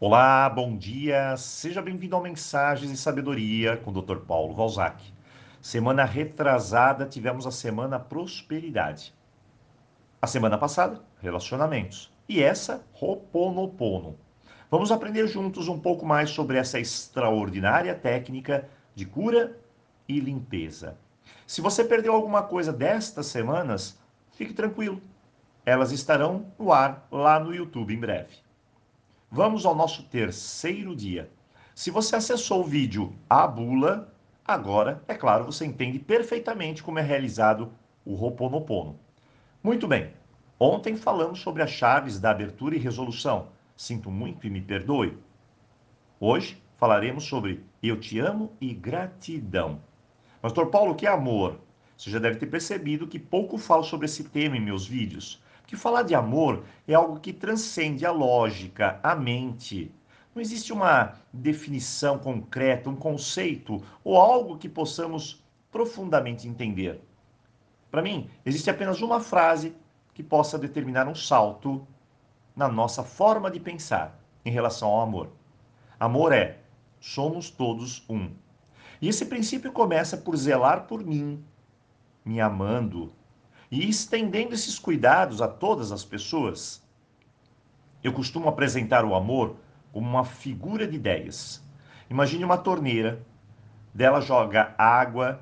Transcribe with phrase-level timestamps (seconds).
[0.00, 1.36] Olá, bom dia.
[1.36, 4.18] Seja bem-vindo ao Mensagens e Sabedoria com o Dr.
[4.18, 5.02] Paulo Valzac.
[5.60, 9.12] Semana retrasada tivemos a semana Prosperidade.
[10.22, 12.12] A semana passada, Relacionamentos.
[12.28, 14.16] E essa, Roponopono.
[14.70, 19.58] Vamos aprender juntos um pouco mais sobre essa extraordinária técnica de cura
[20.06, 20.96] e limpeza.
[21.44, 23.98] Se você perdeu alguma coisa destas semanas,
[24.30, 25.02] fique tranquilo.
[25.66, 28.47] Elas estarão no ar lá no YouTube em breve.
[29.30, 31.30] Vamos ao nosso terceiro dia.
[31.74, 34.10] Se você acessou o vídeo A Bula,
[34.42, 37.70] agora, é claro, você entende perfeitamente como é realizado
[38.06, 38.98] o Roponopono.
[39.62, 40.14] Muito bem,
[40.58, 43.48] ontem falamos sobre as chaves da abertura e resolução.
[43.76, 45.18] Sinto muito e me perdoe.
[46.18, 49.82] Hoje falaremos sobre Eu Te Amo e Gratidão.
[50.40, 51.60] Pastor Paulo, o que é amor?
[51.98, 55.42] Você já deve ter percebido que pouco falo sobre esse tema em meus vídeos.
[55.68, 59.94] Que falar de amor é algo que transcende a lógica, a mente.
[60.34, 67.02] Não existe uma definição concreta, um conceito ou algo que possamos profundamente entender.
[67.90, 69.76] Para mim, existe apenas uma frase
[70.14, 71.86] que possa determinar um salto
[72.56, 75.28] na nossa forma de pensar em relação ao amor.
[76.00, 76.60] Amor é:
[76.98, 78.30] somos todos um.
[79.02, 81.44] E esse princípio começa por zelar por mim,
[82.24, 83.12] me amando,
[83.70, 86.82] e estendendo esses cuidados a todas as pessoas.
[88.02, 89.56] Eu costumo apresentar o amor
[89.92, 91.62] como uma figura de ideias.
[92.08, 93.24] Imagine uma torneira,
[93.92, 95.40] dela joga água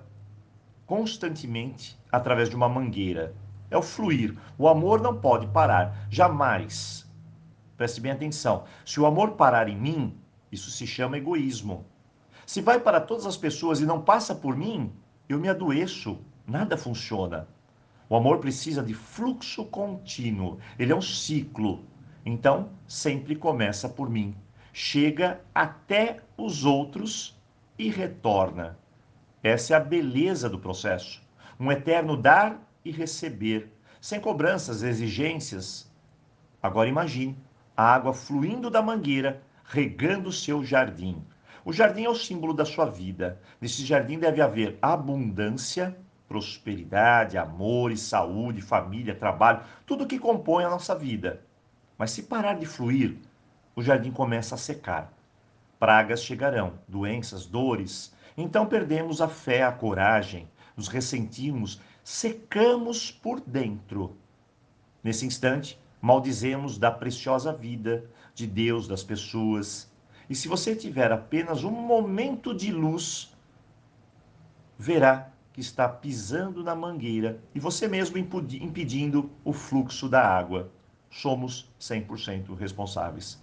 [0.87, 3.35] constantemente através de uma mangueira.
[3.71, 4.37] É o fluir.
[4.57, 7.07] O amor não pode parar, jamais.
[7.77, 8.65] Preste bem atenção.
[8.85, 10.17] Se o amor parar em mim,
[10.51, 11.85] isso se chama egoísmo.
[12.47, 14.93] Se vai para todas as pessoas e não passa por mim,
[15.29, 17.49] eu me adoeço, nada funciona.
[18.09, 21.85] O amor precisa de fluxo contínuo, ele é um ciclo.
[22.25, 24.35] Então, sempre começa por mim,
[24.73, 27.37] chega até os outros
[27.79, 28.79] e retorna.
[29.43, 31.23] Essa é a beleza do processo.
[31.59, 35.91] Um eterno dar e receber, sem cobranças, exigências.
[36.63, 37.37] Agora imagine
[37.77, 41.23] a água fluindo da mangueira, regando o seu jardim.
[41.65, 43.41] O jardim é o símbolo da sua vida.
[43.61, 45.97] Nesse jardim deve haver abundância,
[46.29, 51.43] prosperidade, amor e saúde, família, trabalho, tudo que compõe a nossa vida.
[51.97, 53.17] Mas se parar de fluir,
[53.75, 55.13] o jardim começa a secar.
[55.79, 58.15] Pragas chegarão, doenças, dores.
[58.37, 64.17] Então perdemos a fé, a coragem, nos ressentimos, secamos por dentro.
[65.03, 68.05] Nesse instante, maldizemos da preciosa vida,
[68.35, 69.91] de Deus, das pessoas.
[70.29, 73.35] E se você tiver apenas um momento de luz,
[74.79, 80.71] verá que está pisando na mangueira e você mesmo impedindo o fluxo da água.
[81.11, 83.43] Somos 100% responsáveis.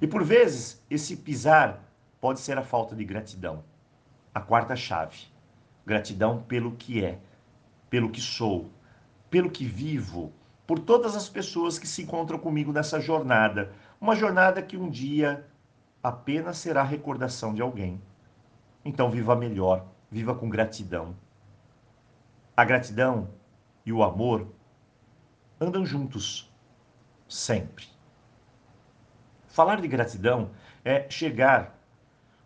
[0.00, 1.84] E por vezes, esse pisar
[2.18, 3.62] pode ser a falta de gratidão.
[4.34, 5.18] A quarta chave:
[5.84, 7.18] gratidão pelo que é,
[7.90, 8.70] pelo que sou,
[9.28, 10.32] pelo que vivo,
[10.66, 13.70] por todas as pessoas que se encontram comigo nessa jornada.
[14.00, 15.46] Uma jornada que um dia
[16.02, 18.00] apenas será recordação de alguém.
[18.82, 21.14] Então, viva melhor, viva com gratidão.
[22.56, 23.30] A gratidão
[23.84, 24.46] e o amor
[25.60, 26.48] andam juntos,
[27.28, 27.84] sempre.
[29.48, 30.52] Falar de gratidão
[30.84, 31.76] é chegar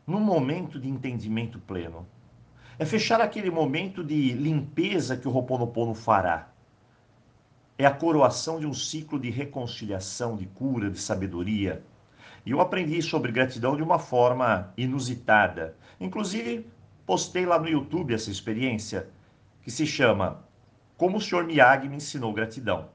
[0.07, 2.09] num momento de entendimento pleno.
[2.79, 6.49] É fechar aquele momento de limpeza que o Roponopono fará.
[7.77, 11.85] É a coroação de um ciclo de reconciliação, de cura, de sabedoria.
[12.47, 15.77] E eu aprendi sobre gratidão de uma forma inusitada.
[16.01, 16.67] Inclusive,
[17.05, 19.11] postei lá no YouTube essa experiência
[19.69, 20.43] que se chama
[20.97, 21.45] Como o Sr.
[21.45, 22.89] Miyagi me ensinou gratidão.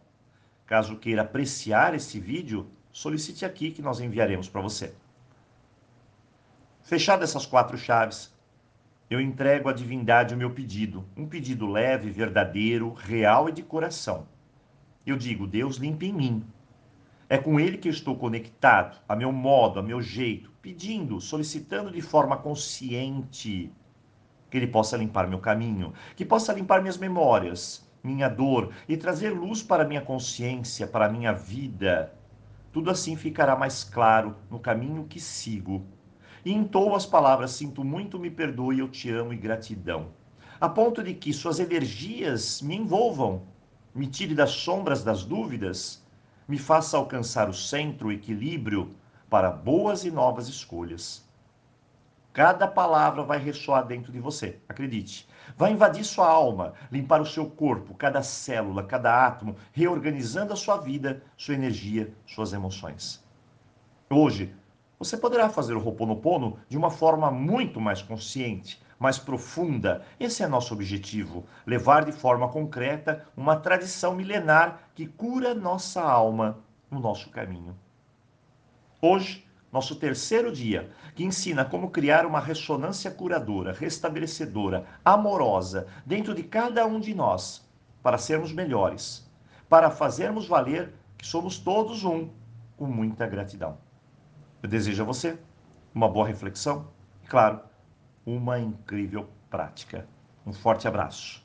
[0.66, 4.96] Caso queira apreciar esse vídeo, solicite aqui que nós enviaremos para você.
[6.82, 8.36] Fechadas essas quatro chaves,
[9.08, 14.28] eu entrego à divindade o meu pedido, um pedido leve, verdadeiro, real e de coração.
[15.06, 16.44] Eu digo, Deus limpa em mim.
[17.30, 21.92] É com Ele que eu estou conectado, a meu modo, a meu jeito, pedindo, solicitando
[21.92, 23.72] de forma consciente
[24.54, 29.32] que Ele possa limpar meu caminho, que possa limpar minhas memórias, minha dor e trazer
[29.32, 32.14] luz para minha consciência, para minha vida.
[32.72, 35.84] Tudo assim ficará mais claro no caminho que sigo.
[36.46, 40.10] E entou as palavras: Sinto muito, me perdoe, eu te amo e gratidão.
[40.62, 43.48] A ponto de que suas energias me envolvam,
[43.92, 46.06] me tire das sombras das dúvidas,
[46.48, 48.92] me faça alcançar o centro, o equilíbrio
[49.32, 51.28] para boas e novas escolhas.
[52.33, 55.30] Cada palavra vai ressoar dentro de você, acredite.
[55.56, 60.77] Vai invadir sua alma, limpar o seu corpo, cada célula, cada átomo, reorganizando a sua
[60.77, 63.24] vida, sua energia, suas emoções.
[64.09, 64.51] Hoje,
[64.97, 70.03] você poderá fazer o Ho'oponopono de uma forma muito mais consciente, mais profunda.
[70.19, 76.57] Esse é nosso objetivo: levar de forma concreta uma tradição milenar que cura nossa alma
[76.89, 77.77] no nosso caminho.
[79.00, 86.44] Hoje, nosso terceiro dia, que ensina como criar uma ressonância curadora, restabelecedora, amorosa dentro de
[86.44, 87.68] cada um de nós,
[88.04, 89.28] para sermos melhores,
[89.68, 92.30] para fazermos valer que somos todos um,
[92.78, 93.80] com muita gratidão.
[94.62, 95.40] Eu desejo a você
[95.94, 96.88] uma boa reflexão
[97.24, 97.60] e, claro,
[98.24, 100.08] uma incrível prática.
[100.46, 101.43] Um forte abraço.